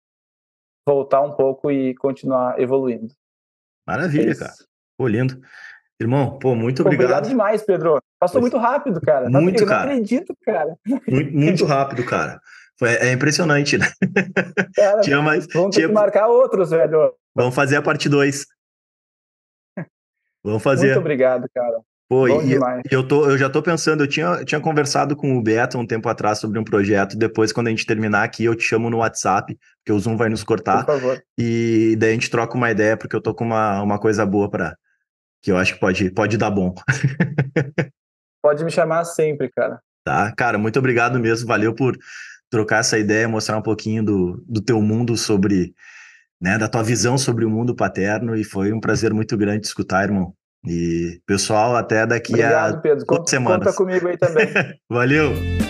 [0.87, 3.13] voltar um pouco e continuar evoluindo.
[3.87, 4.53] Maravilha, é cara.
[4.97, 5.39] Pô, lindo.
[5.99, 7.05] Irmão, pô, muito obrigado.
[7.05, 7.99] Obrigado demais, Pedro.
[8.19, 9.29] Passou muito rápido, cara.
[9.29, 9.85] Muito, eu cara.
[9.85, 10.75] não acredito, cara.
[11.07, 12.41] Muito, muito rápido, cara.
[12.77, 13.87] Foi, é impressionante, né?
[14.73, 15.85] Cara, tinha mais, vamos tinha...
[15.85, 17.13] ter que marcar outros, velho.
[17.35, 18.45] Vamos fazer a parte 2.
[20.41, 20.87] Vamos fazer.
[20.87, 21.81] Muito obrigado, cara.
[22.07, 22.57] Pô, Bom e
[22.89, 26.07] eu, tô, eu já tô pensando, eu tinha, tinha conversado com o Beto um tempo
[26.09, 27.17] atrás sobre um projeto.
[27.17, 30.29] Depois, quando a gente terminar aqui, eu te chamo no WhatsApp, porque o Zoom vai
[30.29, 30.85] nos cortar.
[30.85, 31.23] Por favor.
[31.37, 34.49] E daí a gente troca uma ideia, porque eu tô com uma, uma coisa boa
[34.49, 34.75] para
[35.41, 36.73] que eu acho que pode, pode dar bom.
[38.41, 39.79] pode me chamar sempre, cara.
[40.03, 41.47] Tá, cara, muito obrigado mesmo.
[41.47, 41.97] Valeu por
[42.49, 45.73] trocar essa ideia, mostrar um pouquinho do, do teu mundo sobre,
[46.41, 48.35] né, da tua visão sobre o mundo paterno.
[48.35, 50.33] E foi um prazer muito grande escutar, irmão.
[50.65, 53.05] E, pessoal, até daqui Obrigado, a Pedro.
[53.05, 53.65] Conta, semanas.
[53.65, 54.47] Conta comigo aí também.
[54.89, 55.68] Valeu!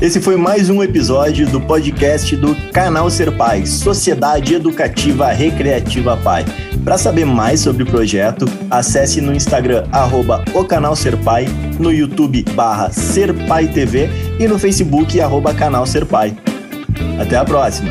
[0.00, 6.44] Esse foi mais um episódio do podcast do Canal Ser Pai, Sociedade Educativa Recreativa Pai.
[6.84, 11.46] Para saber mais sobre o projeto, acesse no Instagram, arroba o Canal Ser Pai,
[11.80, 16.36] no YouTube, barra Ser Pai TV e no Facebook, arroba Canal Ser Pai.
[17.18, 17.90] Até a próxima!